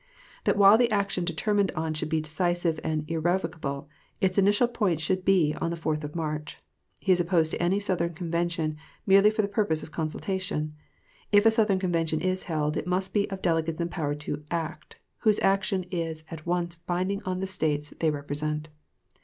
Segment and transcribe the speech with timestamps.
[0.45, 3.87] That while the action determined on should be decisive and irrevocable,
[4.19, 6.57] its initial point should be the 4th of March.
[6.99, 10.73] He is opposed to any Southern convention, merely for the purpose of consultation.
[11.31, 15.39] If a Southern convention is held, it must be of delegates empowered to act, whose
[15.41, 18.69] action is at once binding on the States they represent.